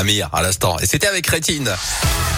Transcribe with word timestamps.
Amir 0.00 0.30
à 0.32 0.40
l'instant. 0.40 0.78
Et 0.78 0.86
c'était 0.86 1.08
avec 1.08 1.26
Rétine. 1.26 1.70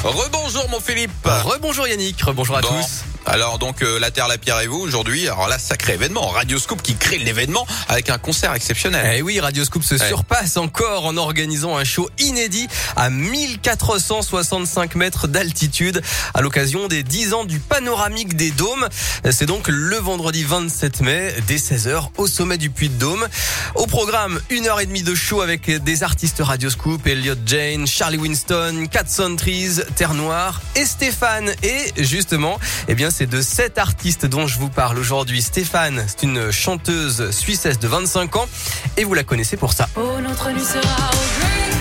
Rebonjour 0.03 0.69
mon 0.69 0.81
Philippe. 0.81 1.13
Rebonjour 1.25 1.87
Yannick, 1.87 2.21
rebonjour 2.21 2.57
à 2.57 2.61
Bon. 2.61 2.69
tous. 2.69 3.05
Alors 3.27 3.59
donc 3.59 3.83
euh, 3.83 3.99
la 4.01 4.11
Terre, 4.11 4.27
la 4.29 4.37
Pierre 4.37 4.61
et 4.61 4.67
vous 4.67 4.79
aujourd'hui. 4.81 5.27
Alors 5.29 5.49
là, 5.49 5.59
sacré 5.59 5.95
événement. 5.95 6.27
Radio 6.29 6.59
Scoop 6.59 6.83
qui 6.83 6.97
crée 6.97 7.19
l'événement 7.19 7.67
avec 7.89 8.11
un 8.11 8.19
concert 8.19 8.53
exceptionnel. 8.55 9.15
Eh 9.17 9.23
oui, 9.23 9.39
Radio 9.41 9.65
Scoop 9.65 9.85
se 9.85 9.95
Ouais. 9.95 10.09
surpasse 10.09 10.57
encore 10.57 11.07
en 11.07 11.17
organisant 11.17 11.77
un 11.77 11.85
show 11.85 12.09
inédit 12.19 12.67
à 12.97 13.11
1465 13.11 14.97
mètres 14.97 15.29
d'altitude 15.29 16.03
à 16.35 16.41
l'occasion 16.41 16.89
des 16.89 17.03
10 17.05 17.35
ans 17.35 17.45
du 17.45 17.61
panoramique 17.61 18.35
des 18.37 18.51
dômes. 18.51 18.89
C'est 19.31 19.47
donc 19.47 19.69
le 19.69 19.97
vendredi 19.97 20.43
27 20.45 21.01
mai 21.03 21.35
dès 21.47 21.57
16h 21.57 22.09
au 22.17 22.27
sommet 22.27 22.59
du 22.59 22.71
Puy 22.71 22.89
de 22.89 22.95
Dôme. 22.99 23.27
Au 23.77 23.87
programme, 23.87 24.41
une 24.51 24.67
heure 24.67 24.81
et 24.81 24.87
demie 24.87 25.03
de 25.05 25.15
show 25.15 25.41
avec 25.43 25.71
des 25.71 26.03
artistes 26.03 26.41
Radio 26.41 26.71
Scoop, 26.71 27.07
Elliot 27.07 27.35
Jane, 27.47 27.87
Charlie 27.87 28.19
Winston, 28.19 28.87
Cat 28.91 29.05
Trees, 29.37 29.81
Terre 29.95 30.15
Noire 30.15 30.61
et 30.75 30.85
Stéphane. 30.85 31.53
Et 31.63 31.93
justement, 32.03 32.59
eh 32.89 32.95
bien, 32.95 33.11
c'est 33.13 33.27
de 33.27 33.43
cet 33.43 33.77
artiste 33.77 34.25
dont 34.25 34.47
je 34.47 34.59
vous 34.59 34.71
parle 34.71 34.99
aujourd'hui. 34.99 35.43
Stéphane, 35.43 36.03
c'est 36.07 36.23
une 36.23 36.51
chanteuse 36.51 37.31
suissesse 37.31 37.79
de 37.79 37.87
25 37.87 38.37
ans 38.37 38.49
et 38.97 39.05
vous 39.05 39.13
la 39.13 39.23
connaissez 39.23 39.59
pour 39.59 39.75
ça. 39.75 39.87
Oh, 39.97 40.19
notre 40.23 40.45
sera 40.59 41.11
au 41.11 41.72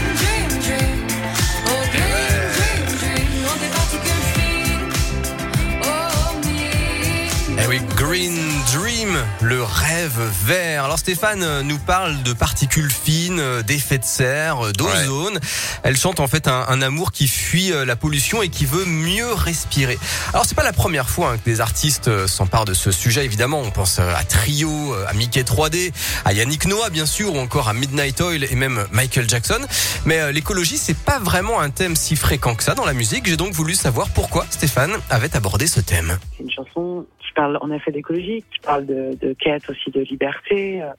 oui, 7.72 7.80
Green 7.96 8.38
Dream, 8.74 9.18
le 9.42 9.64
rêve 9.64 10.20
vert. 10.46 10.84
Alors 10.84 11.00
Stéphane 11.00 11.42
euh, 11.42 11.64
nous 11.64 11.78
parle 11.78 12.22
de 12.22 12.34
particules 12.34 12.92
fines, 12.92 13.40
euh, 13.40 13.62
d'effets 13.62 13.98
de 13.98 14.04
serre, 14.04 14.66
euh, 14.66 14.72
d'ozone. 14.74 15.40
Elle 15.84 15.96
chante 15.96 16.20
en 16.20 16.28
fait 16.28 16.50
un, 16.50 16.66
un 16.68 16.82
amour 16.82 17.14
qui 17.14 17.30
fuit 17.30 17.72
la 17.86 17.96
pollution 17.96 18.42
et 18.42 18.50
qui 18.50 18.66
veut 18.66 18.84
mieux 18.84 19.32
respirer. 19.32 19.98
Alors 20.34 20.46
c'est 20.46 20.55
pas 20.55 20.66
la 20.66 20.74
première 20.74 21.10
fois 21.10 21.32
hein, 21.32 21.38
que 21.38 21.46
des 21.46 21.62
artistes 21.62 22.28
s'emparent 22.28 22.66
de 22.66 22.74
ce 22.74 22.91
sujet. 22.91 23.24
Évidemment, 23.24 23.62
on 23.62 23.72
pense 23.72 24.00
à 24.00 24.24
Trio, 24.26 24.94
à 25.08 25.13
Mickey 25.13 25.44
3D, 25.44 25.94
à 26.26 26.34
Yannick 26.34 26.66
Noah 26.66 26.90
bien 26.90 27.06
sûr, 27.06 27.35
ou 27.35 27.40
encore 27.40 27.70
à 27.70 27.74
Midnight 27.74 28.20
Oil 28.20 28.44
et 28.44 28.56
même 28.56 28.85
Michael 28.91 29.30
Jackson. 29.30 29.62
Mais 30.06 30.20
euh, 30.20 30.32
l'écologie, 30.32 30.78
c'est 30.78 30.98
pas 30.98 31.20
vraiment 31.20 31.60
un 31.62 31.70
thème 31.70 31.96
si 31.96 32.16
fréquent 32.16 32.56
que 32.56 32.63
ça 32.63 32.74
dans 32.74 32.85
la 32.85 32.94
musique. 32.94 33.28
J'ai 33.28 33.38
donc 33.38 33.54
voulu 33.54 33.76
savoir 33.76 34.10
pourquoi 34.10 34.46
Stéphane 34.50 34.91
avait 35.10 35.35
abordé 35.35 35.68
ce 35.68 35.80
thème. 35.80 36.18
C'est 36.38 36.44
une 36.44 36.52
chanson 36.52 37.06
qui 37.32 37.35
parle 37.35 37.57
en 37.62 37.71
effet 37.71 37.91
d'écologie, 37.91 38.43
qui 38.51 38.60
parle 38.60 38.85
de, 38.85 39.34
quête 39.40 39.70
aussi 39.70 39.90
de 39.90 40.01
liberté, 40.01 40.82
euh, 40.82 40.90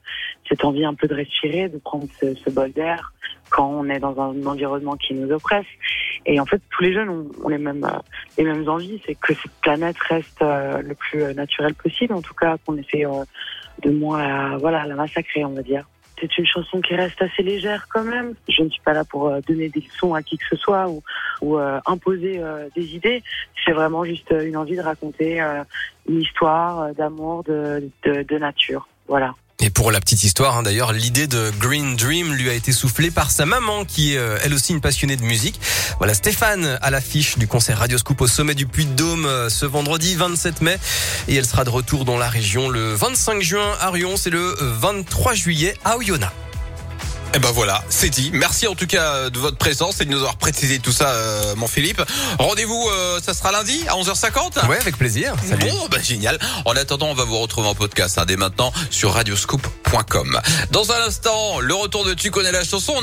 cette 0.49 0.65
envie 0.65 0.83
un 0.83 0.95
peu 0.95 1.07
de 1.07 1.13
respirer, 1.13 1.69
de 1.69 1.77
prendre 1.77 2.07
ce, 2.19 2.49
bol 2.49 2.71
d'air 2.71 3.13
quand 3.49 3.67
on 3.67 3.87
est 3.89 3.99
dans 3.99 4.19
un 4.19 4.45
environnement 4.45 4.95
qui 4.95 5.13
nous 5.13 5.31
oppresse. 5.31 5.65
Et 6.25 6.39
en 6.39 6.45
fait, 6.45 6.61
tous 6.71 6.83
les 6.83 6.93
jeunes 6.93 7.09
ont, 7.09 7.47
les 7.47 7.59
mêmes 7.59 7.83
euh, 7.83 7.99
les 8.37 8.45
mêmes 8.45 8.67
envies, 8.67 8.99
c'est 9.05 9.15
que 9.15 9.33
cette 9.33 9.51
planète 9.61 9.97
reste 9.99 10.41
euh, 10.41 10.81
le 10.81 10.95
plus 10.95 11.33
naturelle 11.35 11.75
possible, 11.75 12.13
en 12.13 12.21
tout 12.21 12.33
cas 12.33 12.57
qu'on 12.65 12.77
essaie 12.77 13.05
de 13.83 13.91
moins 13.91 14.57
voilà 14.57 14.85
la 14.85 14.95
massacrer, 14.95 15.45
on 15.45 15.53
va 15.53 15.61
dire. 15.61 15.85
C'est 16.23 16.37
une 16.37 16.45
chanson 16.45 16.79
qui 16.79 16.95
reste 16.95 17.21
assez 17.21 17.43
légère 17.43 17.87
quand 17.89 18.05
même. 18.05 18.33
Je 18.47 18.63
ne 18.63 18.69
suis 18.69 18.81
pas 18.81 18.93
là 18.93 19.03
pour 19.03 19.27
euh, 19.27 19.41
donner 19.45 19.67
des 19.67 19.81
leçons 19.81 20.13
à 20.13 20.23
qui 20.23 20.37
que 20.37 20.45
ce 20.49 20.55
soit 20.55 20.87
ou, 21.41 21.59
euh, 21.59 21.81
imposer 21.85 22.39
euh, 22.39 22.69
des 22.77 22.95
idées. 22.95 23.21
C'est 23.65 23.73
vraiment 23.73 24.05
juste 24.05 24.33
une 24.41 24.55
envie 24.55 24.77
de 24.77 24.81
raconter 24.81 25.41
une 26.07 26.21
histoire 26.21 26.93
d'amour, 26.95 27.43
de, 27.43 27.89
de, 28.03 28.23
de 28.23 28.37
nature. 28.37 28.87
Voilà. 29.07 29.35
Et 29.59 29.69
pour 29.69 29.91
la 29.91 29.99
petite 29.99 30.23
histoire, 30.23 30.57
hein, 30.57 30.63
d'ailleurs, 30.63 30.91
l'idée 30.91 31.27
de 31.27 31.51
Green 31.59 31.95
Dream 31.95 32.33
lui 32.33 32.49
a 32.49 32.53
été 32.53 32.71
soufflée 32.71 33.11
par 33.11 33.31
sa 33.31 33.45
maman, 33.45 33.85
qui 33.85 34.13
est 34.13 34.17
euh, 34.17 34.37
elle 34.43 34.53
aussi 34.53 34.73
une 34.73 34.81
passionnée 34.81 35.15
de 35.15 35.23
musique. 35.23 35.59
Voilà, 35.99 36.13
Stéphane 36.13 36.77
à 36.81 36.89
l'affiche 36.89 37.37
du 37.37 37.47
concert 37.47 37.77
Radio 37.77 37.97
Scoop 37.97 38.19
au 38.21 38.27
sommet 38.27 38.55
du 38.55 38.65
Puy 38.65 38.85
de 38.85 38.93
Dôme 38.93 39.25
euh, 39.25 39.49
ce 39.49 39.65
vendredi 39.65 40.15
27 40.15 40.61
mai. 40.61 40.77
Et 41.27 41.35
elle 41.35 41.45
sera 41.45 41.63
de 41.63 41.69
retour 41.69 42.03
dans 42.03 42.17
la 42.17 42.29
région 42.29 42.67
le 42.67 42.93
25 42.93 43.41
juin 43.41 43.77
à 43.79 43.89
Rion, 43.89 44.17
c'est 44.17 44.31
le 44.31 44.55
23 44.59 45.33
juillet 45.33 45.75
à 45.85 45.97
Oyonnax. 45.97 46.42
Et 47.35 47.39
ben 47.39 47.49
voilà, 47.51 47.83
c'est 47.89 48.11
dit. 48.11 48.29
Merci 48.31 48.67
en 48.67 48.75
tout 48.75 48.85
cas 48.85 49.31
de 49.31 49.39
votre 49.39 49.57
présence 49.57 49.99
et 50.01 50.05
de 50.05 50.11
nous 50.11 50.19
avoir 50.19 50.37
précisé 50.37 50.77
tout 50.77 50.91
ça, 50.91 51.09
euh, 51.09 51.55
mon 51.55 51.65
Philippe. 51.65 51.99
Rendez-vous, 52.37 52.89
euh, 52.91 53.19
ça 53.23 53.33
sera 53.33 53.51
lundi 53.51 53.83
à 53.87 53.95
11h50 53.95 54.67
Ouais, 54.67 54.77
avec 54.79 54.99
plaisir. 54.99 55.33
Salut. 55.49 55.71
Bon, 55.71 55.87
bah 55.89 55.97
génial. 55.99 56.37
En 56.65 56.73
attendant, 56.73 57.07
on 57.07 57.15
va 57.15 57.23
vous 57.23 57.39
retrouver 57.39 57.67
en 57.67 57.73
podcast 57.73 58.19
hein, 58.19 58.25
dès 58.27 58.37
maintenant 58.37 58.71
sur 58.91 59.13
radioscoop.com. 59.13 60.39
Dans 60.69 60.91
un 60.91 61.01
instant, 61.07 61.59
le 61.59 61.73
retour 61.73 62.05
de 62.05 62.13
Tu 62.13 62.29
connais 62.29 62.51
la 62.51 62.63
chanson. 62.63 62.93
On 62.95 62.99
a 62.99 63.01